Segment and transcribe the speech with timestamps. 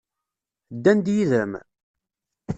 [0.75, 1.53] Ddan-d yid-m?